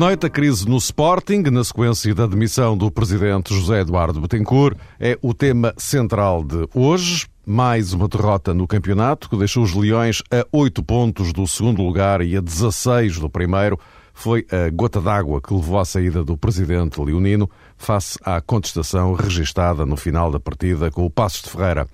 [0.00, 0.24] Noite.
[0.24, 5.34] A crise no Sporting, na sequência da demissão do presidente José Eduardo Betancourt, é o
[5.34, 7.26] tema central de hoje.
[7.44, 12.22] Mais uma derrota no campeonato que deixou os Leões a 8 pontos do segundo lugar
[12.22, 13.78] e a 16 do primeiro.
[14.14, 19.84] Foi a gota d'água que levou à saída do presidente leonino face à contestação registada
[19.84, 21.86] no final da partida com o Passos de Ferreira.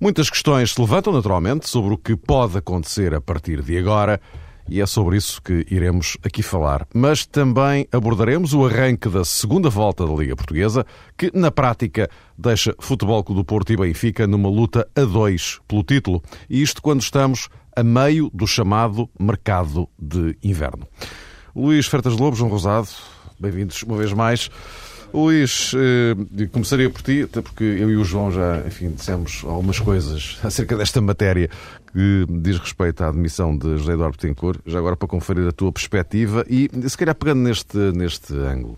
[0.00, 4.20] Muitas questões se levantam naturalmente sobre o que pode acontecer a partir de agora
[4.68, 6.86] e é sobre isso que iremos aqui falar.
[6.94, 10.84] Mas também abordaremos o arranque da segunda volta da Liga Portuguesa,
[11.16, 15.82] que na prática deixa Futebol Clube do Porto e Benfica numa luta a dois pelo
[15.82, 16.22] título.
[16.48, 20.86] E isto quando estamos a meio do chamado mercado de inverno.
[21.54, 22.88] Luís Fertas Lobo, João Rosado,
[23.38, 24.50] bem-vindos uma vez mais.
[25.12, 29.78] Luís, eh, começaria por ti, até porque eu e o João já, enfim, dissemos algumas
[29.78, 31.48] coisas acerca desta matéria
[31.96, 35.72] que diz respeito à admissão de José Eduardo Betancourt, já agora para conferir a tua
[35.72, 38.76] perspectiva e, se calhar, pegando neste, neste ângulo.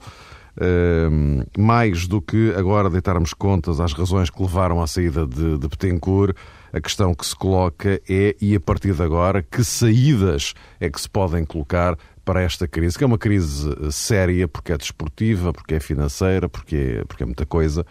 [0.56, 5.66] Uh, mais do que agora deitarmos contas às razões que levaram à saída de, de
[5.66, 6.36] Betancourt,
[6.72, 11.00] a questão que se coloca é, e a partir de agora, que saídas é que
[11.00, 15.74] se podem colocar para esta crise, que é uma crise séria, porque é desportiva, porque
[15.74, 17.84] é financeira, porque é, porque é muita coisa.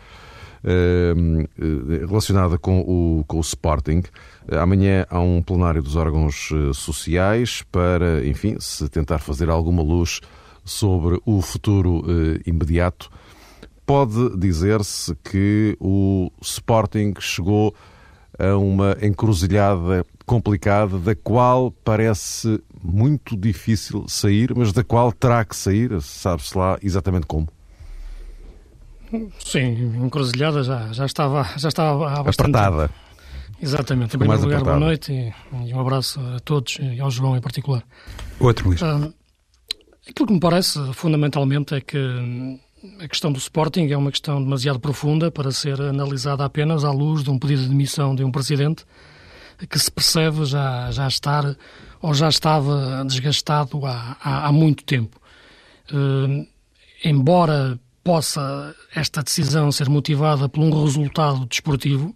[0.64, 4.04] Ehm, eh, relacionada com o, com o Sporting.
[4.52, 10.20] Amanhã há um plenário dos órgãos eh, sociais para, enfim, se tentar fazer alguma luz
[10.64, 13.10] sobre o futuro eh, imediato.
[13.86, 17.74] Pode dizer-se que o Sporting chegou
[18.38, 25.56] a uma encruzilhada complicada, da qual parece muito difícil sair, mas da qual terá que
[25.56, 27.48] sair, sabe-se lá exatamente como.
[29.40, 32.90] Sim, encruzilhada já, já estava, já estava há bastante Apertada.
[33.62, 34.16] Exatamente.
[34.16, 35.34] Em primeiro lugar, boa noite e,
[35.68, 37.84] e, um abraço a todos e ao João em particular.
[38.40, 38.82] Outro, Luís.
[38.82, 39.14] Uh,
[40.08, 42.60] aquilo que me parece, fundamentalmente, é que hum,
[43.00, 47.24] a questão do Sporting é uma questão demasiado profunda para ser analisada apenas à luz
[47.24, 48.86] de um pedido de demissão de um presidente
[49.70, 51.56] que se percebe já, já estar
[52.00, 55.20] ou já estava desgastado há, há, há muito tempo.
[55.92, 56.46] Uh,
[57.04, 62.16] embora possa esta decisão ser motivada por um resultado desportivo,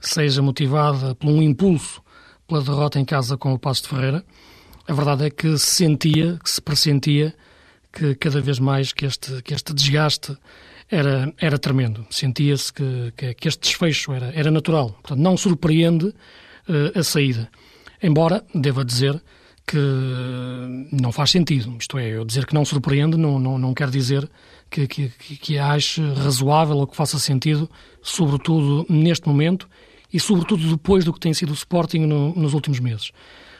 [0.00, 2.02] seja motivada por um impulso
[2.48, 4.24] pela derrota em casa com o Passo de Ferreira,
[4.88, 7.32] a verdade é que se sentia, que se pressentia
[7.92, 10.36] que cada vez mais que este, que este desgaste
[10.90, 12.04] era, era tremendo.
[12.10, 14.90] Sentia-se que, que, este desfecho era, era natural.
[14.90, 17.48] Portanto, não surpreende uh, a saída.
[18.02, 19.22] Embora, deva dizer,
[19.68, 19.76] que
[20.90, 21.76] não faz sentido.
[21.78, 24.28] Isto é, eu dizer que não surpreende não, não, não quer dizer
[24.70, 27.68] que, que, que ache razoável ou que faça sentido,
[28.02, 29.68] sobretudo neste momento
[30.12, 33.12] e sobretudo depois do que tem sido o Sporting no, nos últimos meses.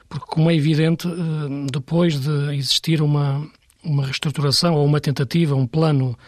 [0.09, 3.47] Porque, como é evidente, eh, depois de existir uma,
[3.85, 6.19] uma reestruturação ou uma tentativa, um plano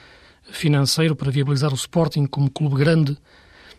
[0.50, 3.16] financeiro para viabilizar o Sporting como clube grande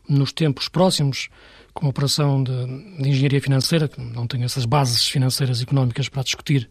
[0.10, 1.30] nos tempos próximos,
[1.74, 2.52] com a operação de,
[2.98, 6.70] de, engenharia financeira, que não tem essas bases financeiras e económicas para discutir,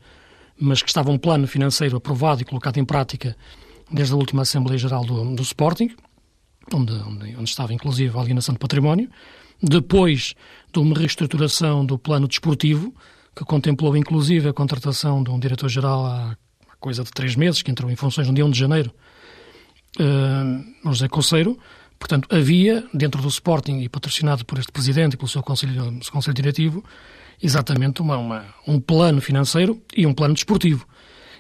[0.59, 3.37] mas que estava um plano financeiro aprovado e colocado em prática
[3.91, 5.95] desde a última Assembleia Geral do, do Sporting,
[6.73, 9.09] onde, onde, onde, estava inclusive a alienação de património,
[9.63, 10.35] depois
[10.73, 12.95] de uma reestruturação do plano desportivo,
[13.35, 16.37] que contemplou inclusive a contratação de um diretor-geral há
[16.79, 18.93] coisa de três meses, que entrou em funções no dia 1 de janeiro,
[19.99, 21.59] uh, José Conceiro,
[22.01, 26.11] Portanto, havia, dentro do Sporting e patrocinado por este presidente e pelo seu conselho, seu
[26.11, 26.83] conselho diretivo,
[27.43, 30.89] exatamente uma, uma, um plano financeiro e um plano desportivo.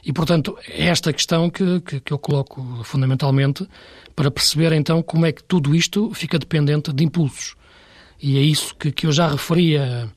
[0.05, 3.67] E, portanto, é esta questão que, que, que, eu coloco fundamentalmente
[4.17, 7.55] para perceber então como é que tudo isto fica dependente de impulsos.
[8.23, 10.11] E é isso que, que eu já referia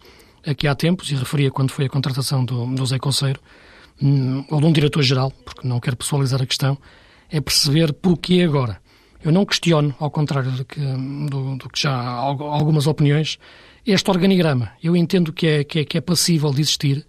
[0.46, 3.40] aqui há tempos, e referia quando foi a contratação do, do Zé Conceiro,
[4.02, 6.78] hum, ou de um diretor-geral, porque não quero pessoalizar a questão,
[7.30, 8.82] é perceber porquê agora.
[9.24, 13.40] Eu não questiono, ao contrário do que, do, do que já há algumas opiniões,
[13.86, 14.72] este organigrama.
[14.84, 17.06] Eu entendo que é, que é, que é passível de existir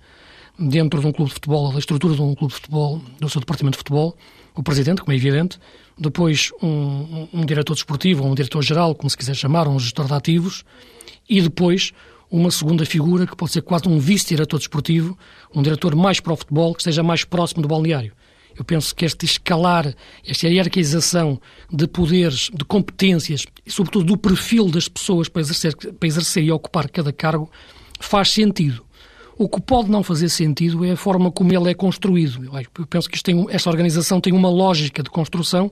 [0.58, 3.40] dentro de um clube de futebol, da estrutura de um clube de futebol, do seu
[3.40, 4.16] departamento de futebol,
[4.54, 5.58] o presidente, como é evidente,
[5.98, 10.14] depois um, um, diretor desportivo, ou um diretor-geral, como se quiser chamar, um gestor de
[10.14, 10.64] ativos,
[11.28, 11.92] e depois
[12.30, 15.18] uma segunda figura que pode ser quase um vice-diretor desportivo,
[15.54, 18.12] um diretor mais para o futebol, que esteja mais próximo do balneário.
[18.56, 19.94] Eu penso que este escalar,
[20.26, 21.40] esta hierarquização
[21.72, 26.52] de poderes, de competências e, sobretudo, do perfil das pessoas para exercer, para exercer e
[26.52, 27.50] ocupar cada cargo
[27.98, 28.84] faz sentido.
[29.36, 32.44] O que pode não fazer sentido é a forma como ele é construído.
[32.44, 35.70] Eu penso que tem, esta organização tem uma lógica de construção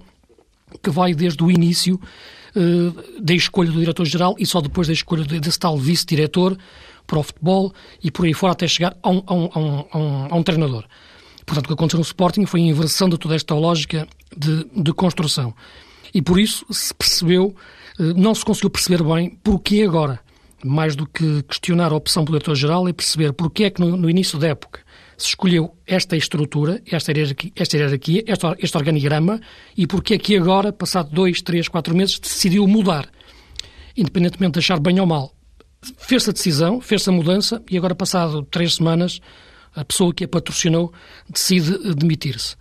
[0.82, 2.00] que vai desde o início
[2.56, 6.56] uh, da escolha do diretor-geral e só depois da escolha desse tal vice-diretor
[7.06, 7.72] para o futebol
[8.02, 10.84] e por aí fora até chegar a um, a um, a um, a um treinador.
[11.44, 14.92] Portanto, o que aconteceu no Sporting foi a inversão de toda esta lógica de, de
[14.92, 15.54] construção.
[16.14, 17.54] E por isso se percebeu,
[17.98, 20.20] eh, não se conseguiu perceber bem porquê agora.
[20.64, 24.08] Mais do que questionar a opção pelo diretor-geral, é perceber porquê é que no, no,
[24.08, 24.80] início da época
[25.16, 29.40] se escolheu esta estrutura, esta hierarquia, esta, hierarquia, esta, este organigrama,
[29.76, 33.08] e porquê é que agora, passado dois, três, quatro meses, decidiu mudar.
[33.96, 35.34] Independentemente de achar bem ou mal.
[35.98, 39.20] Fez-se a decisão, fez-se a mudança, e agora, passado três semanas,
[39.74, 40.92] a pessoa que a patrocinou
[41.28, 42.56] decide demitir-se.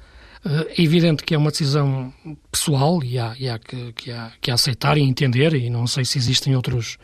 [0.45, 2.13] Eh, é evidente que é uma decisão
[2.51, 6.03] pessoal e há, e há que, que, há, que aceitar e entender, e não sei
[6.05, 6.97] se existem outros,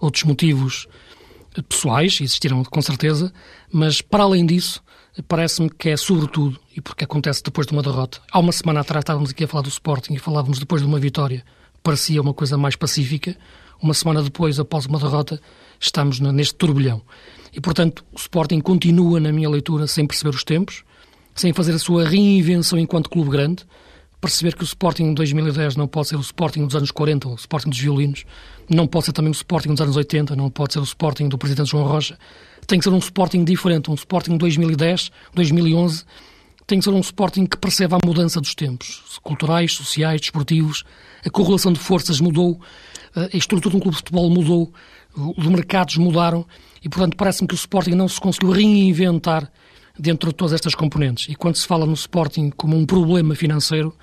[0.00, 0.88] outros motivos
[1.68, 3.32] pessoais, existiram com certeza,
[3.72, 4.82] mas para além disso,
[5.28, 8.20] parece-me que é sobretudo, e porque acontece depois de uma derrota.
[8.32, 10.98] Há uma semana atrás estávamos aqui a falar do Sporting e falávamos depois de uma
[10.98, 11.44] vitória,
[11.82, 13.36] parecia uma coisa mais pacífica.
[13.82, 15.40] Uma semana depois, após uma derrota,
[15.78, 17.00] estamos neste turbilhão.
[17.50, 20.84] E, portanto, o Sporting continua, na minha leitura, sem perceber os tempos,
[21.34, 23.64] sem fazer a sua reinvenção enquanto clube grande,
[24.20, 27.34] perceber que o Sporting de 2010 não pode ser o Sporting dos anos 40, o
[27.34, 28.24] Sporting dos violinos,
[28.68, 31.38] não pode ser também o Sporting dos anos 80, não pode ser o Sporting do
[31.38, 32.18] Presidente João Rocha.
[32.66, 36.04] Tem que ser um Sporting diferente, um Sporting de 2010, 2011,
[36.66, 40.84] tem que ser um Sporting que perceba a mudança dos tempos, culturais, sociais, desportivos,
[41.24, 42.60] a correlação de forças mudou,
[43.14, 44.72] a estrutura de um clube de futebol mudou,
[45.36, 46.46] os mercados mudaram
[46.84, 49.50] e, portanto, parece-me que o Sporting não se conseguiu reinventar
[49.98, 51.28] dentro de todas estas componentes.
[51.28, 53.94] E quando se fala no Sporting como um problema financeiro,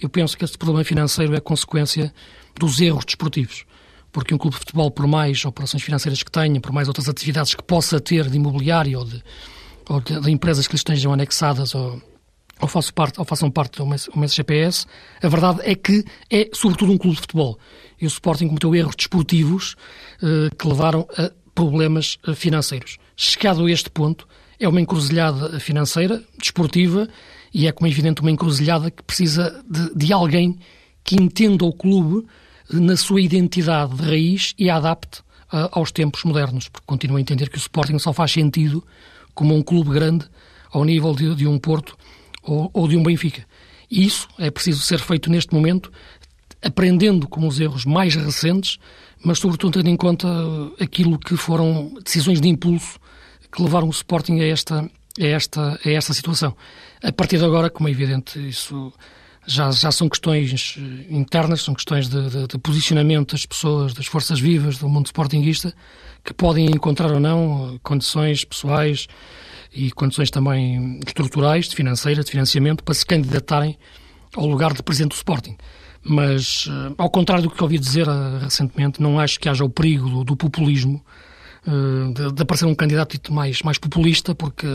[0.00, 2.12] eu penso que esse problema financeiro é consequência
[2.58, 3.64] dos erros desportivos.
[4.12, 7.54] Porque um clube de futebol, por mais operações financeiras que tenha, por mais outras atividades
[7.54, 9.22] que possa ter de imobiliário ou de,
[9.88, 12.00] ou de, de empresas que lhe estejam anexadas ou,
[12.60, 14.86] ou, façam parte, ou façam parte do MSGPS,
[15.22, 17.58] a verdade é que é sobretudo um clube de futebol.
[18.00, 19.76] E o Sporting cometeu erros desportivos
[20.22, 22.98] eh, que levaram a problemas eh, financeiros.
[23.16, 24.28] Chegado a este ponto,
[24.58, 27.08] é uma encruzilhada financeira, desportiva,
[27.52, 30.58] e é, como é evidente, uma encruzilhada que precisa de, de alguém
[31.04, 32.26] que entenda o clube
[32.70, 35.20] na sua identidade de raiz e a adapte
[35.52, 38.84] uh, aos tempos modernos, porque continuo a entender que o Sporting só faz sentido
[39.34, 40.26] como um clube grande
[40.70, 41.96] ao nível de, de um Porto
[42.42, 43.44] ou, ou, de um Benfica.
[43.90, 45.92] E isso é preciso ser feito neste momento,
[46.62, 48.78] aprendendo com os erros mais recentes,
[49.22, 50.28] mas sobretudo tendo em conta
[50.80, 52.98] aquilo que foram decisões de impulso
[53.56, 56.54] que levaram o Sporting a esta, a esta, a esta situação.
[57.02, 58.92] A partir de agora, como é evidente, isso
[59.46, 64.06] já, já são questões eh, internas, são questões de, de, de, posicionamento das pessoas, das
[64.06, 65.72] forças vivas do mundo sportinguista,
[66.22, 69.06] que podem encontrar ou não eh, condições pessoais
[69.72, 73.78] e condições também estruturais, de financeira, de financiamento, para se candidatarem
[74.34, 75.56] ao lugar de presidente do Sporting.
[76.02, 78.06] Mas, eh, ao contrário do que ouvi dizer
[78.38, 81.02] recentemente, não acho que haja o perigo do, do populismo
[82.12, 84.66] de, de, aparecer um candidato mais, mais populista, porque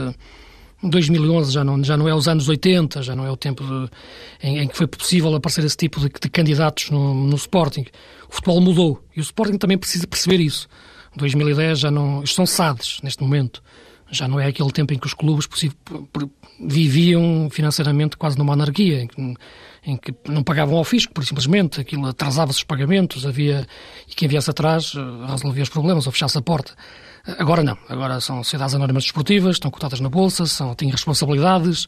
[0.83, 3.89] 2011 já não, já não é os anos 80, já não é o tempo de,
[4.47, 7.85] em, em, que foi possível aparecer esse tipo de, de candidatos no, no, Sporting.
[8.29, 10.67] O futebol mudou e o Sporting também precisa perceber isso.
[11.15, 12.23] 2010 já não.
[12.23, 13.61] Isto são SADs neste momento.
[14.11, 15.47] Já não é aquele tempo em que os clubes
[16.59, 19.35] viviam financeiramente quase numa anarquia, em que,
[19.85, 23.65] em que não pagavam ao fisco, por simplesmente, aquilo atrasava-se os pagamentos, havia,
[24.09, 26.73] e quem viesse atrás eh, resolvia os problemas ou fechasse a porta.
[27.37, 31.85] Agora não, agora são sociedades anónimas desportivas, estão cotadas na Bolsa, são, têm responsabilidades,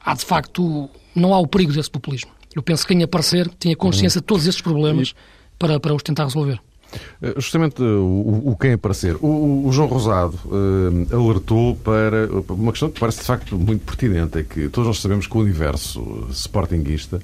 [0.00, 2.32] há de facto, não há o perigo desse populismo.
[2.54, 5.14] Eu penso que quem aparecer tinha consciência de todos esses problemas
[5.58, 6.60] para, para os tentar resolver.
[7.20, 9.16] Eh, justamente o, o quem aparecer.
[9.20, 14.38] O, o João Rosado uh, alertou para uma questão que parece de facto muito pertinente:
[14.38, 17.20] é que todos nós sabemos que o universo sportinguista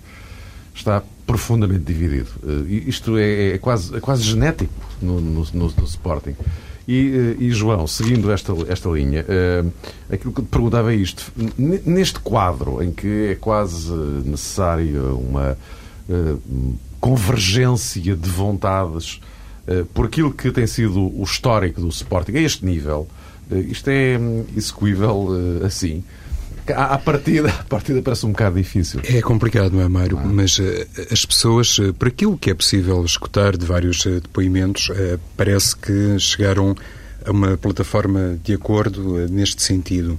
[0.74, 2.30] está profundamente dividido.
[2.42, 4.72] Uh, isto é, é, quase, é quase genético
[5.02, 6.34] no, no, no, no Sporting.
[6.86, 9.72] E, e, João, seguindo esta, esta linha, uh,
[10.10, 13.92] aquilo que perguntava é isto: neste quadro em que é quase
[14.24, 15.58] necessária uma
[16.98, 19.28] convergência de vontades eh,
[19.92, 23.08] por aquilo que tem sido o histórico do Sporting a este nível,
[23.50, 26.04] eh, isto é hum, execuível eh, assim.
[26.74, 29.00] À partida, a partida parece um bocado difícil.
[29.04, 30.18] É complicado, não é, Mário?
[30.18, 30.24] Ah.
[30.24, 30.60] Mas
[31.10, 34.90] as pessoas, por aquilo que é possível escutar de vários depoimentos,
[35.36, 36.76] parece que chegaram
[37.24, 40.18] a uma plataforma de acordo neste sentido.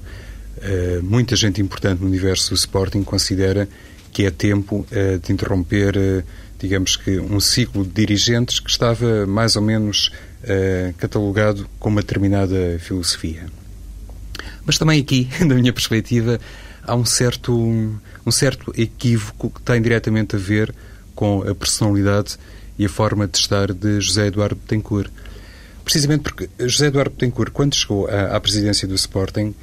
[1.03, 3.69] Muita gente importante no universo do Sporting considera
[4.11, 4.85] que é tempo
[5.21, 6.25] de interromper
[6.59, 10.11] digamos que, um ciclo de dirigentes que estava mais ou menos
[10.43, 13.47] uh, catalogado com uma determinada filosofia.
[14.65, 16.39] Mas também aqui, da minha perspectiva,
[16.83, 20.73] há um certo, um certo equívoco que tem diretamente a ver
[21.15, 22.37] com a personalidade
[22.77, 25.11] e a forma de estar de José Eduardo Betancourt.
[25.83, 29.53] Precisamente porque José Eduardo Betancourt, quando chegou à, à presidência do Sporting,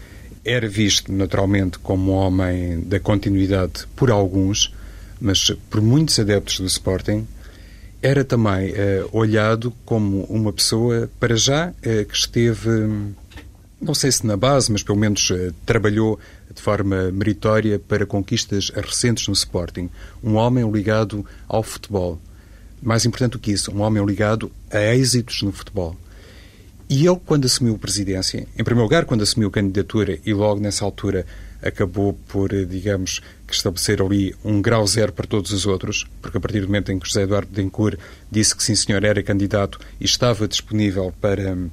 [0.44, 4.72] era visto naturalmente como um homem da continuidade por alguns,
[5.20, 7.26] mas por muitos adeptos do Sporting,
[8.02, 12.70] era também uh, olhado como uma pessoa, para já, uh, que esteve,
[13.80, 16.18] não sei se na base, mas pelo menos uh, trabalhou
[16.54, 19.90] de forma meritória para conquistas recentes no Sporting.
[20.22, 22.20] Um homem ligado ao futebol.
[22.82, 25.96] Mais importante do que isso, um homem ligado a êxitos no futebol.
[26.88, 30.60] E ele, quando assumiu a presidência, em primeiro lugar, quando assumiu a candidatura e logo
[30.60, 31.26] nessa altura
[31.62, 33.20] acabou por, digamos,
[33.50, 36.98] estabelecer ali um grau zero para todos os outros, porque a partir do momento em
[36.98, 37.98] que José Eduardo Betancourt
[38.30, 41.70] disse que sim senhor era candidato e estava disponível para hum,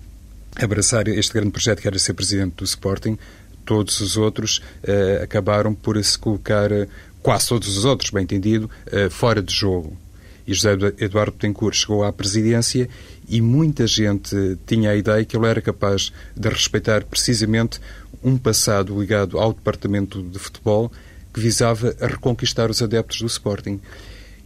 [0.56, 3.18] abraçar este grande projeto que era ser presidente do Sporting,
[3.66, 6.88] todos os outros uh, acabaram por se colocar, uh,
[7.22, 9.98] quase todos os outros, bem entendido, uh, fora de jogo.
[10.46, 12.90] E José Eduardo Betancourt chegou à presidência
[13.28, 17.80] e muita gente tinha a ideia que ele era capaz de respeitar precisamente
[18.24, 20.92] um passado ligado ao departamento de futebol
[21.34, 23.80] que visava a reconquistar os adeptos do Sporting.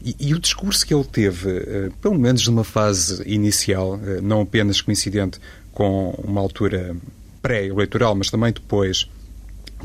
[0.03, 4.41] E, e, o discurso que ele teve, uh, pelo menos numa fase inicial, uh, não
[4.41, 5.39] apenas coincidente
[5.73, 6.95] com uma altura
[7.41, 9.09] pré-eleitoral, mas também depois,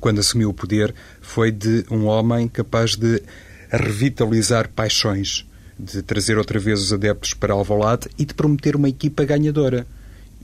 [0.00, 3.22] quando assumiu o poder, foi de um homem capaz de
[3.70, 5.46] revitalizar paixões,
[5.78, 9.86] de trazer outra vez os adeptos para Alvalade e de prometer uma equipa ganhadora.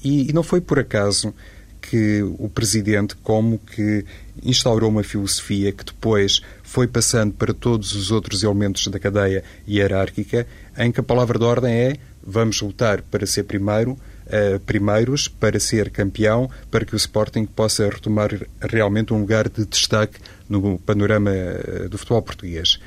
[0.03, 1.35] E, e não foi por acaso
[1.81, 4.05] que o presidente como que
[4.43, 10.47] instaurou uma filosofia que depois foi passando para todos os outros elementos da cadeia hierárquica,
[10.77, 15.59] em que a palavra de ordem é vamos lutar para ser primeiro, uh, primeiros, para
[15.59, 18.31] ser campeão, para que o Sporting possa retomar
[18.61, 20.19] realmente um lugar de destaque
[20.49, 22.79] no panorama uh, do futebol português.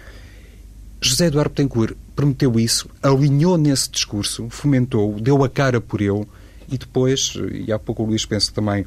[1.02, 6.26] José Eduardo Betancourt prometeu isso, alinhou nesse discurso, fomentou, deu a cara por ele
[6.72, 8.86] e depois, e há pouco o Luís penso também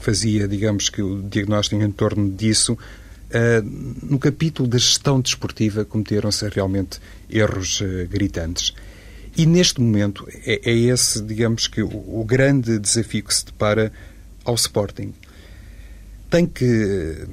[0.00, 6.48] fazia, digamos que o diagnóstico em torno disso, uh, no capítulo da gestão desportiva cometeram-se
[6.48, 8.72] realmente erros uh, gritantes.
[9.36, 13.92] E neste momento é, é, esse, digamos que, o, o grande desafio que se depara
[14.44, 15.12] ao Sporting.
[16.34, 17.28] Tem que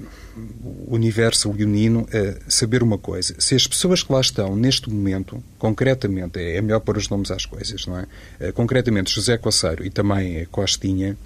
[0.64, 2.08] o universo leonino uh,
[2.48, 3.34] saber uma coisa.
[3.40, 7.32] Se as pessoas que lá estão neste momento, concretamente, é, é melhor pôr os nomes
[7.32, 8.04] às coisas, não é?
[8.40, 11.18] Uh, concretamente José Coceiro e também Costinha,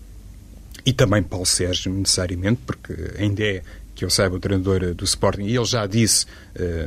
[0.86, 3.62] e também Paulo Sérgio, necessariamente, porque ainda é
[3.94, 6.26] que eu saiba o treinador do Sporting, e ele já disse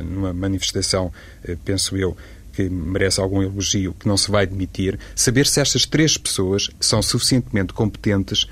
[0.05, 1.11] numa manifestação,
[1.65, 2.17] penso eu,
[2.53, 7.01] que merece algum elogio, que não se vai demitir, saber se estas três pessoas são
[7.01, 8.47] suficientemente competentes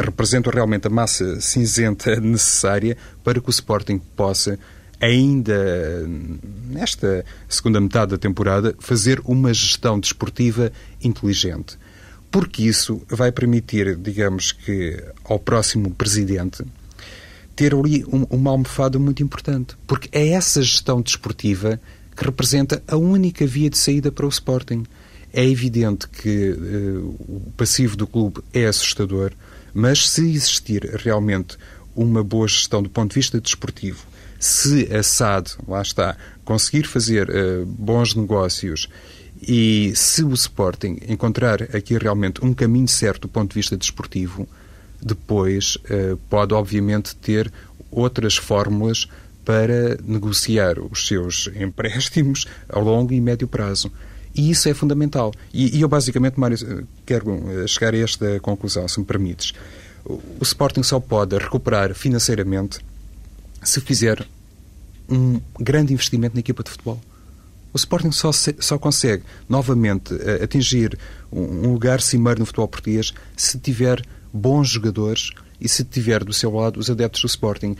[0.00, 4.58] representam realmente a massa cinzenta necessária para que o Sporting possa,
[5.00, 6.06] ainda
[6.68, 11.78] nesta segunda metade da temporada, fazer uma gestão desportiva inteligente.
[12.30, 16.64] Porque isso vai permitir, digamos que, ao próximo presidente
[17.56, 19.74] ter ali um, uma almofada muito importante.
[19.86, 21.80] Porque é essa gestão desportiva
[22.14, 24.84] que representa a única via de saída para o Sporting.
[25.32, 29.32] É evidente que uh, o passivo do clube é assustador.
[29.78, 31.58] Mas se existir realmente
[31.94, 34.06] uma boa gestão do ponto de vista desportivo,
[34.40, 36.16] se a SAD, lá está,
[36.46, 38.88] conseguir fazer uh, bons negócios
[39.46, 44.48] e se o Sporting encontrar aqui realmente um caminho certo do ponto de vista desportivo,
[45.02, 47.52] depois uh, pode obviamente ter
[47.90, 49.06] outras fórmulas
[49.44, 53.92] para negociar os seus empréstimos a longo e médio prazo.
[54.36, 55.32] E isso é fundamental.
[55.52, 59.54] E, e eu, basicamente, Mário, quero eh, chegar a esta conclusão, se me permites.
[60.04, 62.78] O, Sporting só pode recuperar financeiramente
[63.64, 64.26] se fizer
[65.08, 67.00] um grande investimento na equipa de futebol.
[67.72, 70.98] O Sporting só, só consegue novamente uh, atingir
[71.32, 74.02] um, lugar cimeiro no futebol português se tiver
[74.32, 77.74] bons jogadores e se tiver do seu lado os adeptos do Sporting.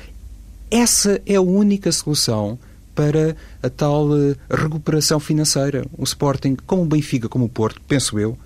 [0.70, 2.58] Essa é a única solução
[2.96, 5.84] para a tal uh, recuperação financeira.
[5.96, 8.36] O Sporting, como o Benfica, como o Porto, penso eu,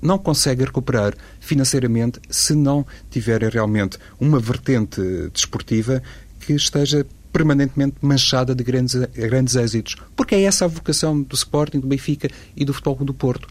[0.00, 5.00] não consegue recuperar financeiramente se não tiver realmente uma vertente
[5.32, 6.00] desportiva
[6.40, 9.96] que esteja permanentemente manchada de grandes, grandes êxitos.
[10.14, 13.48] Porque é essa a vocação do Sporting, do Benfica e do Futebol do Porto.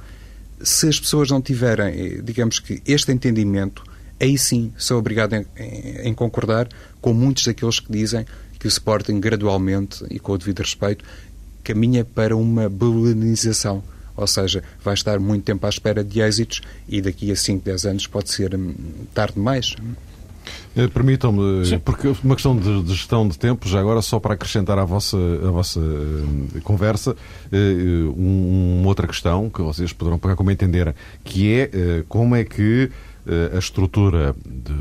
[0.62, 3.84] Se as pessoas não tiverem, eh, digamos que, este entendimento,
[4.20, 6.70] aí sim sou obrigado em, em, em concordar
[7.02, 8.26] com muitos daqueles que dizem
[8.66, 11.06] que o Sporting gradualmente e com o devido respeito
[11.64, 13.84] caminha para uma balonização.
[14.18, 17.86] Ou seja, vai estar muito tempo à espera de êxitos e daqui a 5, 10
[17.86, 18.74] anos pode ser hum,
[19.14, 19.76] tarde demais.
[20.76, 24.86] Eh, permitam-me, porque uma questão de, gestão de tempo, já agora, só para acrescentar à
[24.86, 27.16] vossa, à vossa uh, conversa,
[27.54, 32.44] um, uma outra questão que vocês poderão pegar como entender, que é uh, como é
[32.44, 32.90] que
[33.56, 34.72] a estrutura de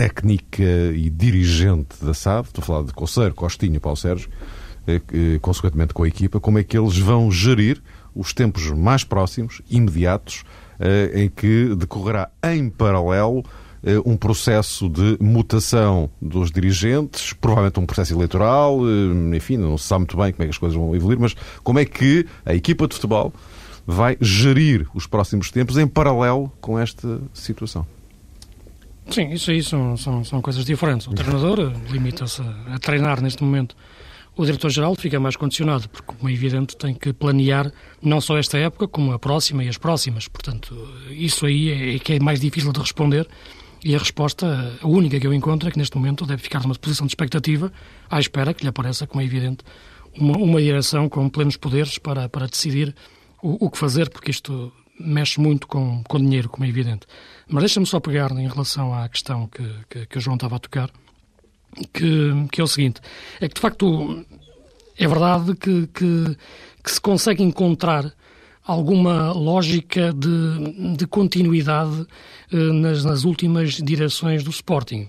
[0.00, 0.62] técnica
[0.94, 4.30] e dirigente da SAD, estou a falar de Conceiro, Costinha, Paulo Sérgio,
[5.42, 7.82] consequentemente com a equipa, como é que eles vão gerir
[8.14, 10.42] os tempos mais próximos, imediatos,
[11.14, 13.44] em que decorrerá em paralelo
[13.84, 19.84] eh, um processo de mutação dos dirigentes, provavelmente um processo eleitoral, eh, enfim, não se
[19.84, 22.54] sabe muito bem como é que as coisas vão evoluir, mas como é que a
[22.54, 23.34] equipa de futebol
[23.86, 27.86] vai gerir os próximos tempos em paralelo com esta situação?
[29.10, 31.06] Sim, isso aí são, são, são coisas diferentes.
[31.06, 33.76] O treinador limita-se a treinar neste momento.
[34.36, 38.56] O diretor-geral fica mais condicionado, porque, como é evidente, tem que planear não só esta
[38.56, 40.28] época, como a próxima e as próximas.
[40.28, 40.74] Portanto,
[41.10, 43.28] isso aí é, é que é mais difícil de responder
[43.82, 46.74] e a resposta, a única que eu encontro, é que neste momento deve ficar numa
[46.74, 47.72] posição de expectativa,
[48.10, 49.64] à espera que lhe apareça, como é evidente,
[50.16, 52.94] uma, uma direção com plenos poderes para, para decidir
[53.42, 57.06] o, o que fazer, porque isto mexe muito com, com dinheiro, como é evidente.
[57.48, 60.58] Mas deixa-me só pegar em relação à questão que, que, que, o João estava a
[60.58, 60.90] tocar,
[61.92, 63.00] que, que é o seguinte:
[63.40, 64.24] é que de facto
[64.96, 66.36] é verdade que, que,
[66.84, 68.12] que se consegue encontrar
[68.64, 72.06] alguma lógica de, de continuidade
[72.52, 75.08] eh, nas, nas últimas direções do Sporting.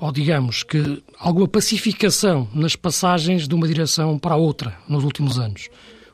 [0.00, 5.38] Ou digamos que alguma pacificação nas passagens de uma direção para a outra nos últimos
[5.38, 5.68] anos.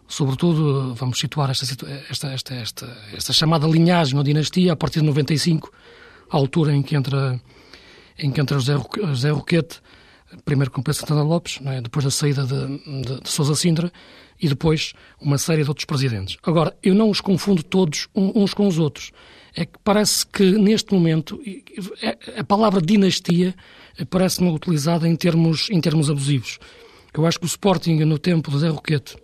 [0.09, 1.67] Sobretudo, vamos situar esta,
[2.11, 5.71] esta, esta, esta, esta chamada linhagem ou dinastia a partir de 95,
[6.31, 7.39] a altura em que entra,
[8.19, 8.75] em que entra José,
[9.05, 9.83] José Roquete,
[10.47, 11.83] primeiro com Pedro Santana Lopes, é?
[11.83, 13.93] depois da saída de, de, de Sousa Sintra,
[14.41, 16.39] e depois uma série de outros presidentes.
[16.43, 19.11] Agora, eu não os confundo todos uns com os outros.
[19.55, 21.41] É que parece que neste momento
[22.37, 23.55] a palavra dinastia
[24.09, 26.59] parece-me utilizada em termos, em termos abusivos.
[27.13, 29.17] Eu acho que o Sporting, no tempo de Zé Roquete,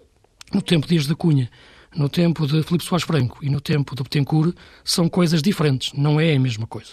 [0.54, 1.50] no tempo de Dias da Cunha,
[1.94, 6.20] no tempo de Filipe Soares Franco e no tempo de Betancourt, são coisas diferentes, não
[6.20, 6.92] é a mesma coisa.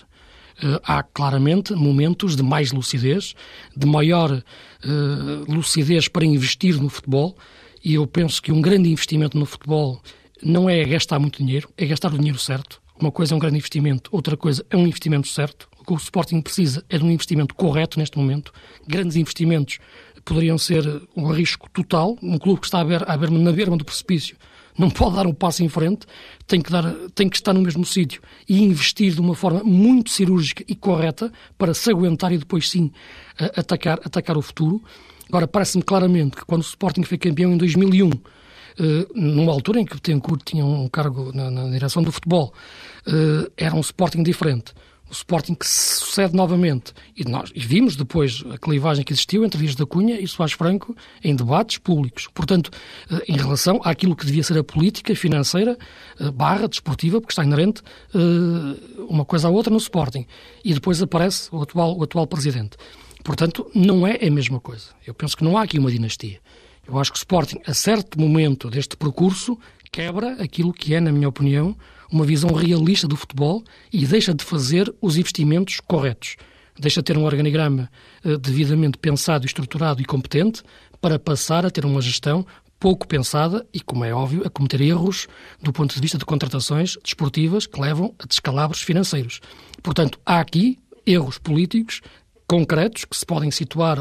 [0.64, 3.36] Uh, há claramente momentos de mais lucidez,
[3.76, 7.38] de maior uh, lucidez para investir no futebol,
[7.84, 10.02] e eu penso que um grande investimento no futebol
[10.44, 12.82] não é gastar muito dinheiro, é gastar o dinheiro certo.
[13.00, 15.68] Uma coisa é um grande investimento, outra coisa é um investimento certo.
[15.92, 18.54] Que o Sporting precisa é de um investimento correto neste momento.
[18.88, 19.78] Grandes investimentos
[20.24, 20.86] poderiam ser
[21.18, 22.18] um risco total.
[22.24, 24.38] Um clube que está à berma, na berma do precipício
[24.78, 26.08] não pode dar um passo em frente,
[26.48, 30.10] tem que, dar, tem que estar no mesmo sítio e investir de uma forma muito
[30.10, 32.90] cirúrgica e correta para se aguentar e depois sim
[33.58, 34.82] atacar, atacar o futuro.
[35.28, 38.22] Agora, parece-me claramente que quando o Sporting foi campeão em 2001, uh,
[38.80, 42.54] eh, numa altura em que o Tencourt tinha um cargo na, na direção do futebol,
[43.08, 44.74] uh, era um Sporting diferente.
[45.12, 46.94] O Sporting que sucede novamente.
[47.18, 50.54] E nós e vimos depois a clivagem que existiu entre Dias da Cunha e Soares
[50.54, 52.30] Franco em debates públicos.
[52.34, 52.72] Portanto,
[53.12, 55.78] uh, em relação àquilo que devia ser a política financeira
[56.34, 57.82] barra desportiva, porque está inerente
[59.10, 60.26] uma coisa à outra no Sporting.
[60.64, 62.78] E depois aparece o atual, o atual presidente.
[63.24, 64.88] Portanto, não é a mesma coisa.
[65.06, 66.40] Eu penso que não há aqui uma dinastia.
[66.88, 69.58] Eu acho que o Sporting, a certo momento deste percurso,
[69.92, 71.76] quebra aquilo que é, na minha opinião,
[72.12, 76.36] uma visão realista do futebol e deixa de fazer os investimentos corretos.
[76.78, 77.90] Deixa de ter um organigrama
[78.26, 80.64] uh, devidamente pensado, estruturado e competente
[81.00, 82.46] para passar a ter uma gestão
[82.80, 85.28] pouco pensada e, como é óbvio, a cometer erros
[85.62, 89.40] do ponto de vista de contratações desportivas que levam a descalabros financeiros.
[89.84, 92.02] Portanto, há aqui erros políticos
[92.52, 93.98] concretos que se podem situar,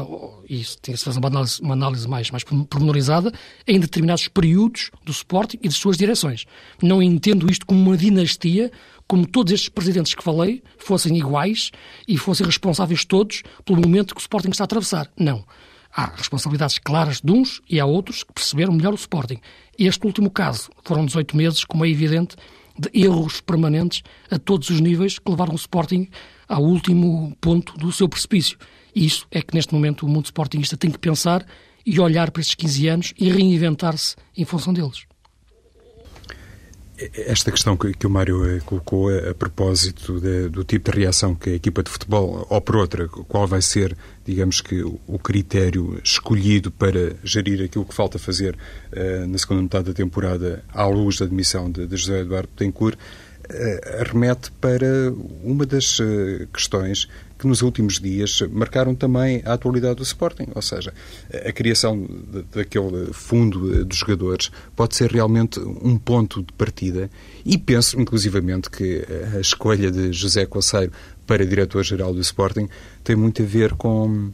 [0.49, 3.31] e isso tem que se fazer uma análise, uma análise mais, mais pormenorizada,
[3.65, 6.45] em determinados períodos do Sporting e de suas direções.
[6.83, 8.69] Não entendo isto como uma dinastia,
[9.07, 11.71] como todos estes presidentes que falei fossem iguais
[12.05, 15.09] e fossem responsáveis todos pelo momento que o Sporting está a atravessar.
[15.17, 15.45] Não.
[15.89, 19.39] Há responsabilidades claras de uns e há outros que perceberam melhor o Sporting.
[19.79, 22.35] Este último caso foram 18 meses, como é evidente,
[22.81, 26.09] de erros permanentes a todos os níveis que levaram o Sporting
[26.47, 28.57] ao último ponto do seu precipício.
[28.95, 31.45] E isso é que neste momento o mundo sportingista tem que pensar
[31.85, 35.10] e olhar para estes 15 anos e reinventar-se em função deles.
[37.13, 41.49] Esta questão que, o Mário eh, colocou a, propósito de, do tipo de reação que
[41.49, 46.69] a equipa de futebol, ou por outra, qual vai ser, digamos que, o critério escolhido
[46.69, 51.25] para gerir aquilo que falta fazer uh, na segunda metade da temporada à luz da
[51.25, 55.11] admissão de, de José Eduardo Tencourt, uh, remete para
[55.43, 57.07] uma das uh, questões
[57.41, 60.45] que nos últimos dias marcaram também a atualidade do Sporting.
[60.53, 60.93] Ou seja,
[61.33, 62.07] a criação
[62.53, 67.09] daquele fundo de jogadores pode ser realmente um ponto de partida
[67.43, 69.03] e penso, inclusivamente, que
[69.35, 70.91] a escolha de José Coceiro
[71.25, 72.69] para diretor-geral do Sporting
[73.03, 74.31] tem muito a ver com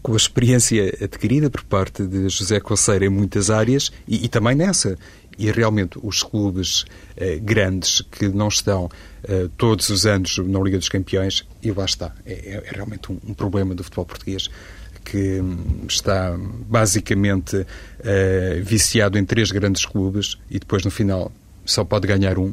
[0.00, 4.54] com a experiência adquirida por parte de José Coceiro em muitas áreas e, e também
[4.54, 4.96] nessa.
[5.38, 6.84] E realmente os clubes
[7.16, 8.90] eh, grandes que não estão
[9.24, 13.10] eh, todos os anos na Liga dos Campeões, e lá está, é, é, é realmente
[13.10, 14.48] um, um, problema do futebol português
[15.04, 16.36] que hum, está
[16.68, 17.66] basicamente
[18.04, 21.32] eh, viciado em três grandes clubes e depois no final
[21.64, 22.52] só pode ganhar um.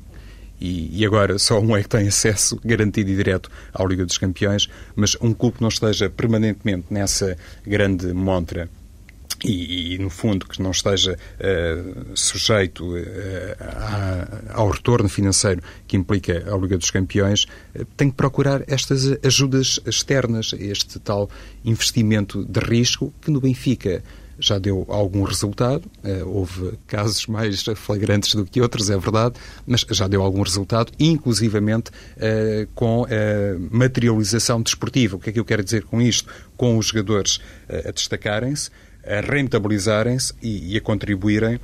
[0.60, 4.18] E, e, agora só um é que tem acesso garantido e direto à Liga dos
[4.18, 8.70] Campeões, mas um clube que não esteja permanentemente nessa grande montra
[9.46, 13.00] e, no fundo, que não esteja uh, sujeito uh,
[13.60, 19.06] a, ao retorno financeiro que implica a Liga dos Campeões, uh, tem que procurar estas
[19.24, 21.30] ajudas externas, este tal
[21.64, 24.04] investimento de risco que no Benfica
[24.42, 25.84] já deu algum resultado.
[26.26, 29.36] houve casos mais flagrantes do que outros, é verdade,
[29.68, 31.92] mas já deu algum resultado, inclusivamente
[32.74, 35.18] com a materialização desportiva.
[35.18, 36.32] O que é que eu quero dizer com isto?
[36.56, 37.42] Com os jogadores
[37.86, 38.72] a destacarem-se,
[39.06, 41.60] a rentabilizarem-se e, e a contribuírem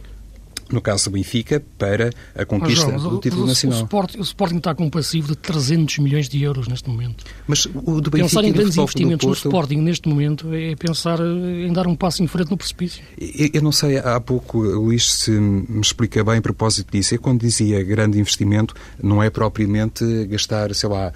[0.71, 3.79] no caso do Benfica, para a conquista João, do título o, nacional.
[3.79, 7.23] O Sporting, o Sporting, está com um passivo de 300 milhões de euros neste momento.
[7.47, 9.45] Mas o do Benfica Pensar em grandes investimentos Porto...
[9.45, 13.03] no Sporting neste momento é pensar em dar um passo em frente no precipício.
[13.19, 17.15] Eu, eu não sei, há pouco, Luís, se me explica bem a propósito disso.
[17.15, 21.13] Eu, quando dizia grande investimento, não é propriamente gastar, sei lá,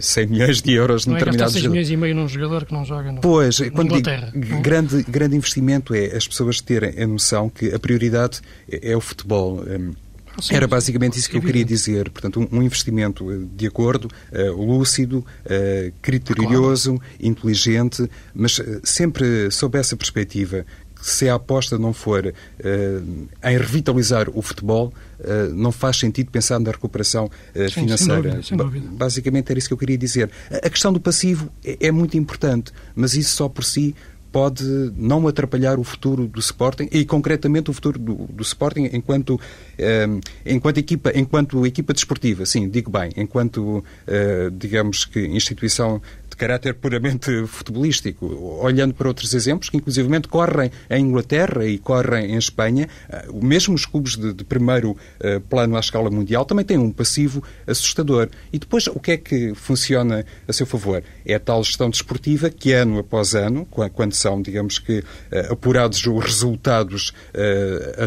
[0.00, 1.36] 100 eh, milhões de euros determinados...
[1.36, 3.88] Não é gastar 6 milhões e meio num jogador que não joga no, pois, quando
[3.88, 4.32] Inglaterra.
[4.34, 9.00] Digo, grande, grande investimento é as pessoas terem a noção que a prioridade é o
[9.00, 9.64] futebol.
[9.66, 9.92] Hum,
[10.50, 12.10] era basicamente isso que eu queria dizer.
[12.10, 15.24] Portanto, um, investimento eh, de acordo, uh, lúcido,
[16.02, 20.66] criterioso, inteligente, mas sempre sob essa perspectiva
[21.00, 24.92] se a aposta não for em revitalizar o futebol,
[25.54, 28.22] não faz sentido pensar na recuperação uh, Sim, financeira.
[28.22, 28.88] Sem dúvida, sem dúvida.
[28.92, 30.30] Basicamente era isso que eu queria dizer.
[30.50, 33.94] A, a questão do passivo é, é, muito importante, mas isso só por si
[34.36, 39.40] pode não atrapalhar o futuro do Sporting e concretamente o futuro do, do Sporting enquanto
[40.44, 42.44] enquanto equipa enquanto equipa desportiva.
[42.44, 43.82] Sim digo bem enquanto
[44.52, 46.02] digamos que instituição
[46.36, 48.26] de caráter puramente futebolístico,
[48.60, 53.74] olhando para outros exemplos que inclusivamente correm em Inglaterra e correm em Espanha, eh, mesmo
[53.74, 58.28] os clubes de, de primeiro eh, plano à escala mundial também têm um passivo assustador.
[58.52, 61.02] E depois, o que é que funciona a seu favor?
[61.24, 66.06] É a tal gestão desportiva que ano após ano, quando são, digamos que, eh, apurados
[66.06, 67.12] os resultados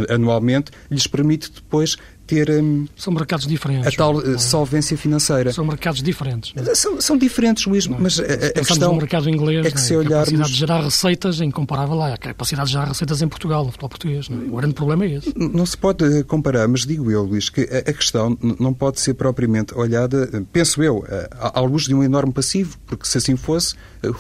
[0.10, 1.98] anualmente, lhes permite depois
[2.30, 6.76] ter um, são mercados diferentes a tal uh, solvência financeira são mercados diferentes é?
[6.76, 7.98] são, são, diferentes Luís não.
[8.00, 10.14] mas a, a questão no mercado inglês é que se olharmos...
[10.14, 13.66] a capacidade de gerar receitas é incomparável lá a capacidade de gerar receitas em Portugal
[13.66, 14.44] no futebol português não?
[14.44, 14.46] É?
[14.46, 17.62] o grande problema é esse não se pode eh, comparar mas digo eu Luís que
[17.62, 21.04] a, a questão não pode ser propriamente olhada eh, penso eu
[21.40, 23.74] à, à luz de um enorme passivo porque se assim fosse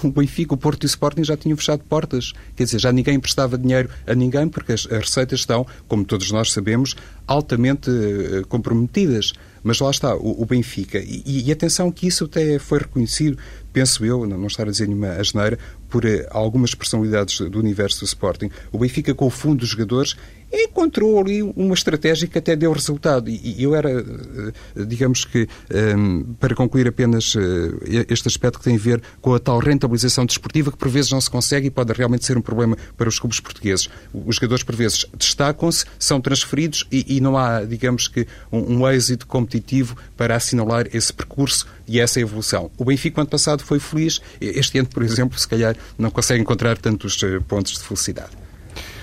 [0.03, 2.33] o Benfica, o Porto e o Sporting já tinham fechado portas.
[2.55, 6.31] Quer dizer, já ninguém emprestava dinheiro a ninguém porque as, as receitas estão, como todos
[6.31, 6.95] nós sabemos,
[7.27, 9.33] altamente uh, comprometidas.
[9.63, 10.99] Mas lá está, o, o Benfica.
[10.99, 13.37] E, e, atenção que isso até foi reconhecido,
[13.73, 17.99] penso eu, não, não estar a dizer nenhuma asneira, por uh, algumas personalidades do universo
[17.99, 18.49] do Sporting.
[18.71, 20.15] O Benfica, com o fundo dos jogadores,
[20.51, 23.29] encontrou ali uma estratégia que até deu resultado.
[23.29, 28.75] E eu era, eh, digamos que, ehm, para concluir apenas eh, este aspecto que tem
[28.75, 31.93] a ver com a tal rentabilização desportiva que por vezes não se consegue e pode
[31.93, 33.89] realmente ser um problema para os clubes portugueses.
[34.13, 38.89] Os jogadores por vezes destacam-se, são transferidos e, e, não há, digamos que, um, um
[38.89, 42.71] êxito competitivo para assinalar esse percurso e essa evolução.
[42.77, 44.21] O Benfica, ano passado, foi feliz.
[44.39, 48.48] Este ano, por exemplo, se calhar não consegue encontrar tantos eh, pontos de felicidade.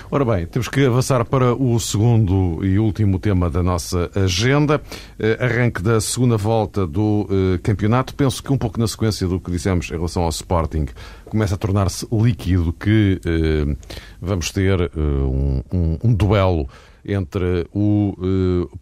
[0.09, 4.81] Ora bem, temos que avançar para o segundo e último tema da nossa agenda.
[5.19, 8.15] Eh, arranque da segunda volta do eh, campeonato.
[8.15, 10.85] Penso que um pouco na sequência do que dissemos em relação ao Sporting,
[11.25, 13.75] começa a tornar-se líquido que eh,
[14.21, 16.69] vamos ter um, um, um duelo
[17.03, 18.15] entre o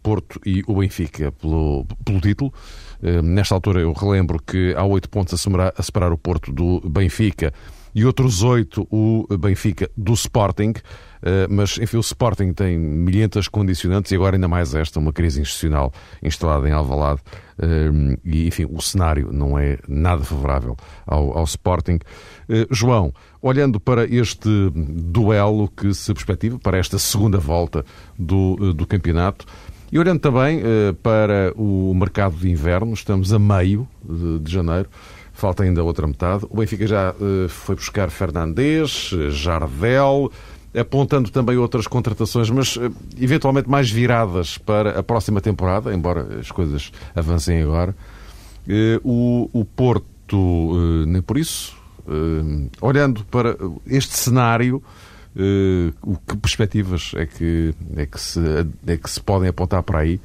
[0.04, 2.52] Porto e o Benfica pelo, pelo título.
[3.22, 6.80] Nesta altura, eu relembro que há oito pontos a separar, a separar o Porto do
[6.88, 7.52] Benfica
[7.96, 10.74] e outros oito o Benfica do Sporting.
[11.26, 15.40] Eh, mas, enfim, o Sporting tem milhentas condicionantes e agora ainda mais esta, uma crise
[15.40, 17.20] institucional instalada em Alvalade.
[17.58, 21.98] Eh, e, enfim, o cenário não é nada favorável ao, ao Sporting.
[22.48, 23.12] Eh, João,
[23.42, 27.84] olhando para este duelo que se perspectiva, para esta segunda volta
[28.16, 29.46] do, do campeonato,
[29.90, 30.62] e olhando também
[31.00, 33.86] para o mercado de inverno, estamos a meio
[34.40, 34.88] de, janeiro,
[35.32, 36.44] falta ainda outra metade.
[36.50, 37.14] O Benfica já
[37.48, 40.32] foi buscar Fernandes, Jardel,
[40.76, 46.50] apontando também outras contratações, mas eh, eventualmente mais viradas para a próxima temporada, embora as
[46.50, 47.96] coisas avancem agora.
[48.68, 51.76] Eh, o, o Porto, eh, nem por isso,
[52.80, 54.82] olhando para este cenário,
[55.38, 55.92] Uh,
[56.26, 58.40] que perspectivas é que, é, que se,
[58.86, 60.18] é que se podem apontar para aí?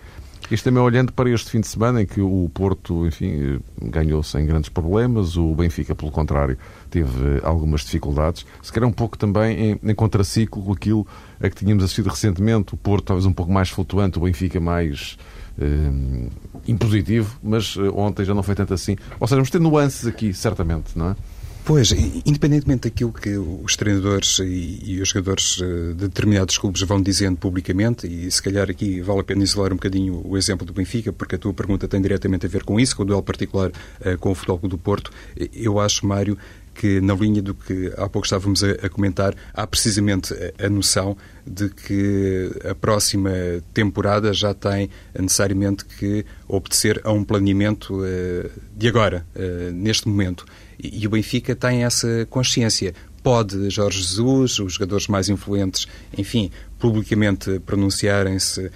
[0.50, 4.46] Isto também olhando para este fim de semana em que o Porto, enfim, ganhou sem
[4.46, 6.58] grandes problemas, o Benfica, pelo contrário,
[6.90, 8.46] teve algumas dificuldades.
[8.62, 11.08] Se calhar um pouco também em, em contraciclo com aquilo
[11.42, 15.18] a que tínhamos assistido recentemente, o Porto talvez um pouco mais flutuante, o Benfica mais
[15.60, 16.30] eh,
[16.68, 18.96] impositivo, mas eh, ontem já não foi tanto assim.
[19.20, 21.16] Ou seja, vamos ter nuances aqui, certamente, não é?
[21.64, 21.92] Pois,
[22.26, 27.38] independentemente daquilo que os treinadores e, e, os jogadores eh, de determinados clubes vão dizendo
[27.38, 31.14] publicamente, e se calhar aqui vale a pena isolar um bocadinho o exemplo do Benfica,
[31.14, 34.18] porque a tua pergunta tem diretamente a ver com isso, com o duelo particular uh,
[34.18, 35.12] com o Futebol do Porto,
[35.54, 36.36] eu acho, Mário,
[36.74, 40.70] que na linha do que há pouco estávamos a, a comentar, há precisamente a, a,
[40.70, 43.32] noção de que a próxima
[43.74, 50.46] temporada já tem necessariamente que obedecer a um planeamento uh, de agora, uh, neste momento.
[50.82, 52.94] E, o Benfica tem essa consciência.
[53.24, 58.72] Pode Jorge Jesus, os jogadores mais influentes, enfim, publicamente pronunciarem-se uh,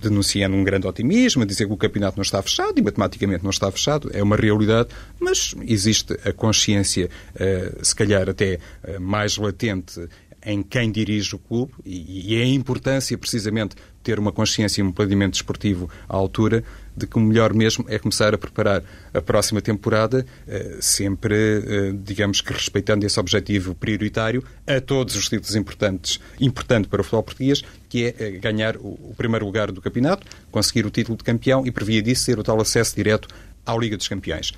[0.00, 3.68] denunciando um grande otimismo, dizer que o campeonato não está fechado e matematicamente não está
[3.72, 10.08] fechado, é uma realidade, mas existe a consciência, uh, se calhar até uh, mais latente
[10.46, 14.92] em quem dirige o clube e, e a importância precisamente ter uma consciência e um
[14.92, 16.62] planeamento desportivo à altura
[16.98, 18.82] de que o melhor mesmo é começar a preparar
[19.14, 25.28] a próxima temporada, eh, sempre, eh, digamos que respeitando esse objetivo prioritário a todos os
[25.28, 29.80] títulos importantes, importante para o futebol português, que é eh, ganhar o primeiro lugar do
[29.80, 33.28] campeonato, conseguir o título de campeão e, por via disso, ter o tal acesso direto
[33.64, 34.52] à Liga dos Campeões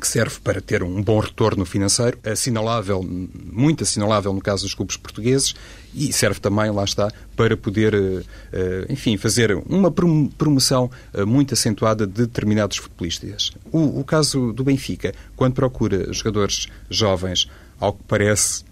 [0.00, 4.96] que serve para ter um bom retorno financeiro, assinalável, muito assinalável no caso dos clubes
[4.96, 5.54] portugueses,
[5.94, 11.54] e serve também, lá está, para poder, eh, eh, enfim, fazer uma promoção eh, muito
[11.54, 13.52] acentuada de determinados futebolistas.
[13.72, 17.48] O, o caso do Benfica, quando procura jogadores jovens,
[17.80, 18.64] ao que parece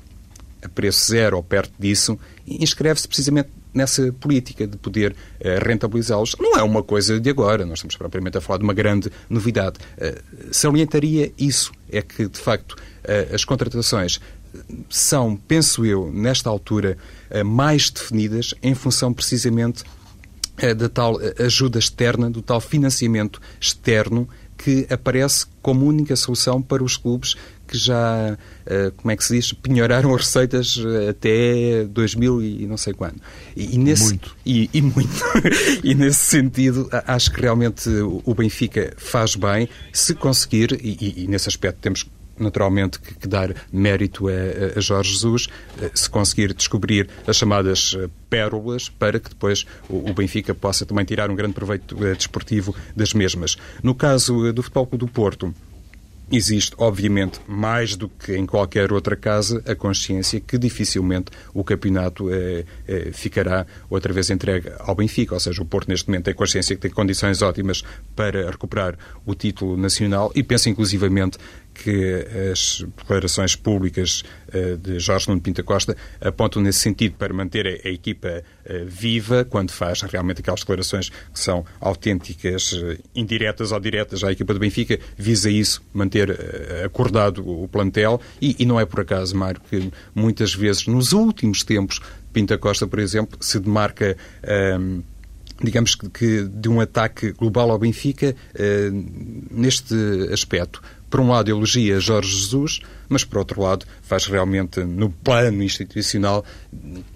[0.63, 6.37] a preço zero ou perto disso, inscreve-se precisamente nessa política de poder uh, rentabilizá-los.
[6.39, 9.79] Não é uma coisa de agora, nós estamos propriamente a falar de uma grande novidade.
[9.99, 14.21] Uh, salientaria isso, é que, de facto, uh, as contratações
[14.89, 16.97] são, penso eu, nesta altura,
[17.45, 19.83] mais definidas em função precisamente
[20.77, 26.97] da tal ajuda externa, do tal financiamento externo que aparece como única solução para os
[26.97, 27.35] clubes
[27.75, 32.67] que já, eh, como é que se diz, penhoraram as receitas eh, até 2000 e
[32.67, 33.17] não sei quando.
[33.57, 34.37] E, e nesse, muito.
[34.47, 35.25] E, e muito.
[35.83, 37.91] e nesse sentido, acho que realmente
[38.25, 42.07] o Benfica faz bem se conseguir, e, e nesse aspecto temos
[42.39, 44.33] naturalmente que, que, dar mérito a,
[44.77, 45.49] a, Jorge Jesus,
[45.81, 47.97] eh, se conseguir descobrir as chamadas
[48.31, 53.13] pérolas para que depois o, o Benfica possa também tirar um grande proveito desportivo das
[53.13, 53.57] mesmas.
[53.83, 55.53] No caso do Futebol do Porto,
[56.33, 62.33] Existe, obviamente, mais do que em qualquer outra casa, a consciência que dificilmente o campeonato
[62.33, 65.35] eh, eh, ficará outra vez entregue ao Benfica.
[65.35, 67.83] Ou seja, o Porto, neste momento, tem consciência que tem condições ótimas
[68.17, 71.37] para recuperar o título nacional e pensa, inclusivamente,
[71.75, 77.67] que as declarações públicas uh, de Jorge Nuno Pinta Costa apontam nesse sentido para manter
[77.85, 83.81] a, equipa uh, viva, quando faz realmente aquelas declarações que são autênticas, uh, indiretas ou
[83.81, 86.39] diretas à equipa do Benfica, visa isso, manter
[86.85, 88.21] acordado o plantel.
[88.41, 92.01] E, e, não é por acaso, Mário, que muitas vezes, nos últimos tempos,
[92.33, 94.17] Pinta Costa, por exemplo, se demarca.
[94.43, 95.03] Ehm,
[95.63, 98.35] digamos que, de um ataque global ao Benfica
[99.53, 99.95] neste
[100.33, 100.83] aspecto
[101.15, 106.45] por um lado, elogia Jorge Jesus, mas, por outro lado, faz realmente, no plano institucional,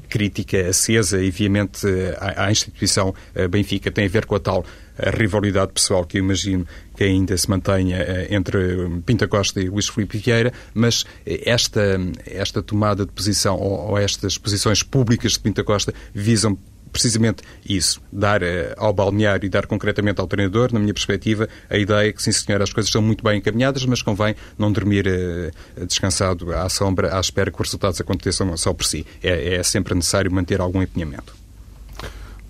[0.09, 1.85] crítica acesa e veemente
[2.17, 3.91] à, à instituição eh, Benfica.
[3.91, 4.65] Tem a ver com a tal
[4.97, 6.65] a rivalidade pessoal que eu imagino
[6.97, 8.59] que ainda se mantenha eh, entre
[9.05, 14.39] Pinta Costa e Luís Filipe Vieira, mas esta, esta tomada de posição ou, ou estas
[14.39, 16.57] posições públicas de Pinta Costa visam
[16.93, 18.47] precisamente isso, dar uh,
[18.77, 22.63] ao balneário e dar concretamente ao treinador, na minha perspectiva, a ideia que, sim senhor,
[22.63, 27.21] as coisas estão muito bem encaminhadas, mas convém não dormir uh, descansado à sombra, à
[27.21, 29.07] espera que os resultados aconteçam só por si.
[29.23, 31.37] É, é sempre necessário manter algum empenhamento.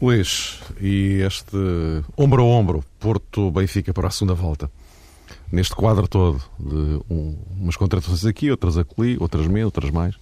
[0.01, 1.57] Luís, e este
[2.17, 4.71] ombro a ombro, Porto-Benfica para a segunda volta?
[5.51, 10.15] Neste quadro todo, de um, umas contratações aqui, outras acolhi, outras menos, outras mais?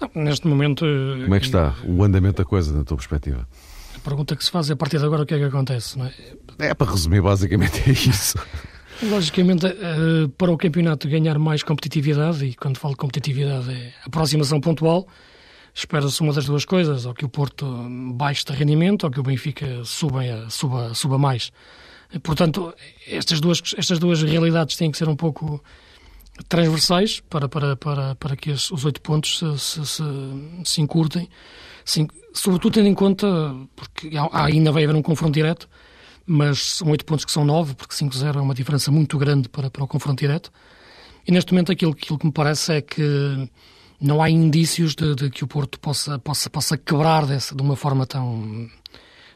[0.00, 0.84] Não, neste momento.
[1.22, 3.48] Como é que está o andamento da coisa, na tua perspectiva?
[3.96, 5.98] A pergunta que se faz é a partir de agora o que é que acontece,
[5.98, 6.12] não é?
[6.58, 8.38] É, para resumir, basicamente é isso.
[9.02, 9.74] Logicamente, eh,
[10.38, 15.06] para o campeonato ganhar mais competitividade, e quando falo de competitividade é aproximação pontual,
[15.74, 17.66] espera-se uma das duas coisas, ou que o Porto
[18.14, 21.52] baixe de rendimento, ou que o Benfica suba, suba, suba mais.
[22.22, 22.72] Portanto,
[23.06, 25.62] estas duas, estas duas realidades têm que ser um pouco
[26.48, 30.02] transversais para, para, para, para que os oito pontos se, se, se,
[30.64, 31.28] se encurtem,
[32.32, 33.26] sobretudo tendo em conta,
[33.74, 35.68] porque ainda vai haver um confronto direto,
[36.26, 39.70] mas são oito pontos que são nove, porque 5-0 é uma diferença muito grande para,
[39.70, 40.52] para o confronto direto.
[41.26, 43.48] E neste momento aquilo, aquilo que me parece é que
[44.00, 47.76] não há indícios de, de que o Porto possa, possa, possa quebrar dessa, de uma
[47.76, 48.68] forma tão,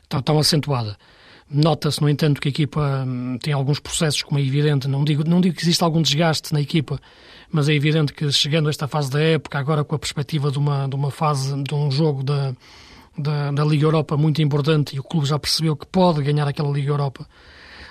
[0.09, 0.99] tão, tão acentuada.
[1.53, 4.87] Nota-se, no entanto, que a equipa hum, tem alguns processos, como é evidente.
[4.87, 7.01] Não digo, não digo que existe algum desgaste na equipa,
[7.51, 10.59] mas é evidente que chegando a esta fase da época, agora com a perspectiva de
[10.59, 12.55] uma, de uma fase, de um jogo da,
[13.19, 16.71] da, da Liga Europa muito importante e o clube já percebeu que pode ganhar aquela
[16.71, 17.27] Liga Europa.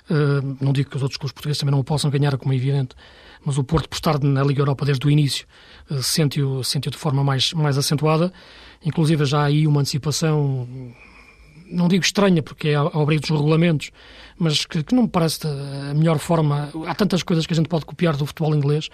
[0.10, 2.56] Uh, não digo que os outros clubes portugueses também não o possam ganhar, como é
[2.56, 2.96] evidente,
[3.46, 5.46] mas o Porto, por estar na Liga Europa desde o início,
[5.92, 8.32] uh, sente-o sente de forma mais, mais acentuada.
[8.86, 10.66] Inclusive já há aí uma antecipação
[11.70, 13.92] não digo estranha, porque é ao abrir dos regulamentos,
[14.38, 16.70] mas que, que, não me parece a melhor forma.
[16.88, 18.90] Há tantas coisas que a gente pode copiar do futebol inglês,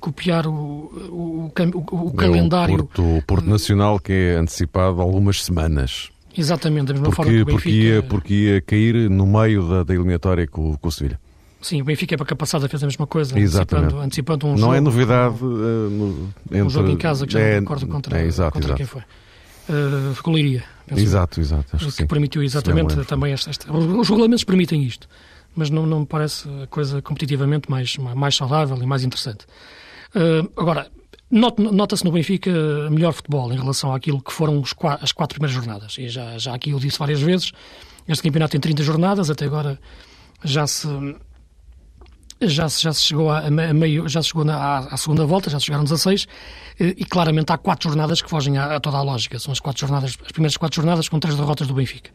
[0.00, 2.74] copiar o, o, o, o é calendário.
[2.74, 6.10] O Porto, o Porto Nacional que é antecipado algumas semanas.
[6.36, 7.62] Exatamente, da mesma porque, forma que o Benfica...
[7.62, 11.18] Porque ia, porque ia cair no meio da, da eliminatória com, com o Sevilha.
[11.64, 14.70] Sim, o Benfica, para a passada, fez a mesma coisa, antecipando, antecipando um não jogo.
[14.70, 15.42] Não é novidade.
[15.42, 16.62] Uh, no, entre...
[16.62, 18.76] Um jogo em casa, que já é, não recordo contra, é, exato, contra exato.
[18.76, 19.02] quem foi.
[19.68, 21.00] Uh.
[21.00, 21.76] Exato, exato.
[21.76, 25.08] Acho que, que permitiu exatamente também esta, esta, Os regulamentos permitem isto,
[25.56, 29.46] mas não, não me parece a coisa competitivamente mais, mais saudável e mais interessante.
[30.14, 30.90] Uh, agora,
[31.30, 32.50] nota-se no Benfica
[32.90, 34.62] melhor futebol em relação àquilo que foram
[35.00, 35.96] as quatro primeiras jornadas.
[35.98, 37.52] E já, já aqui eu disse várias vezes,
[38.06, 39.78] este campeonato tem 30 jornadas, até agora
[40.44, 40.86] já se
[42.40, 45.50] já se, já se chegou a, a meio, já chegou na, à, à, segunda volta,
[45.50, 46.26] já se chegaram 16,
[46.80, 49.38] eh, e claramente há quatro jornadas que fogem a, a, toda a lógica.
[49.38, 52.10] São as quatro jornadas, as primeiras quatro jornadas com três derrotas do Benfica.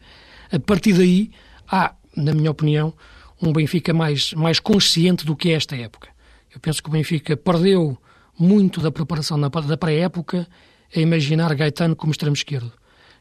[0.52, 1.30] A partir daí,
[1.70, 2.92] há, na minha opinião,
[3.40, 6.08] um Benfica mais, mais consciente do que é esta época.
[6.52, 7.96] Eu penso que o Benfica perdeu
[8.38, 10.46] muito da preparação na, da pré-época
[10.94, 12.72] a imaginar Gaetano como extremo esquerdo.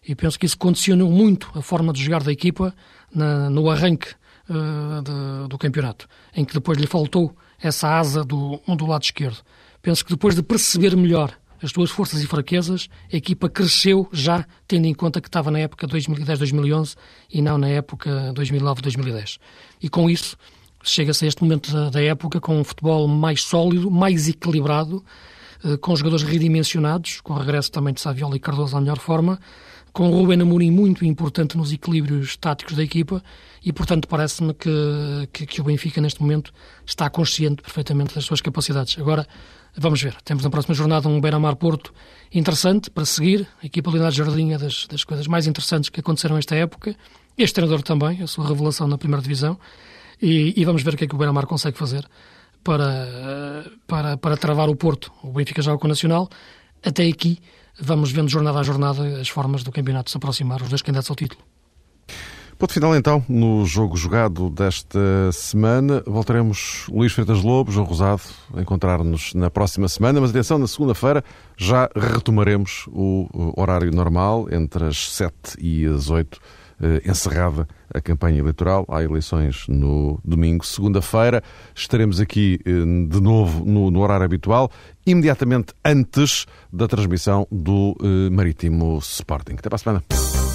[0.07, 2.73] E penso que isso condicionou muito a forma de jogar da equipa
[3.13, 4.15] na, no arranque
[4.49, 9.37] uh, de, do campeonato, em que depois lhe faltou essa asa do, do lado esquerdo.
[9.81, 14.45] Penso que depois de perceber melhor as suas forças e fraquezas, a equipa cresceu já
[14.67, 16.95] tendo em conta que estava na época 2010-2011
[17.31, 19.39] e não na época 2009-2010.
[19.81, 20.37] E com isso,
[20.83, 25.03] chega-se a este momento da, da, época com um futebol mais sólido, mais equilibrado,
[25.63, 29.39] eh, com jogadores redimensionados, com o regresso também de Saviola e Cardoso à melhor forma,
[29.91, 33.23] com o Ruben Amorim muito importante nos equilíbrios táticos da equipa
[33.63, 36.53] e, portanto, parece-me que, que, que, o Benfica, neste momento,
[36.85, 38.97] está consciente perfeitamente das suas capacidades.
[38.97, 39.27] Agora,
[39.75, 40.15] vamos ver.
[40.23, 41.93] Temos na próxima jornada um Beira-Mar Porto
[42.33, 43.47] interessante para seguir.
[43.61, 46.95] A equipa Leonardo Jardim é das, das coisas mais interessantes que aconteceram esta época.
[47.37, 49.59] Este treinador também, a sua revelação na primeira divisão.
[50.21, 52.05] E, e vamos ver o que é que o Beira-Mar consegue fazer
[52.63, 55.11] para, para, para travar o Porto.
[55.23, 56.29] O Benfica joga com o Nacional.
[56.83, 57.39] Até aqui,
[57.79, 61.15] vamos vendo jornada a jornada as formas do campeonato se aproximar, os dois candidatos ao
[61.15, 61.41] título.
[62.59, 64.99] Ponto final então, no jogo jogado desta
[65.31, 66.03] semana.
[66.05, 68.21] Voltaremos Luís Freitas Lobo, João Rosado,
[68.53, 71.23] a encontrar-nos na próxima semana, mas atenção, na segunda-feira
[71.55, 76.37] já retomaremos o horário normal, entre as 7 e as 8,
[76.81, 78.85] eh, encerrada a campanha eleitoral.
[78.89, 80.65] Há eleições no domingo.
[80.65, 81.43] Segunda-feira
[81.75, 84.71] estaremos aqui eh, de novo no, no, horário habitual,
[85.05, 89.53] imediatamente antes da transmissão do eh, Marítimo Sporting.
[89.53, 90.48] Até para a semana.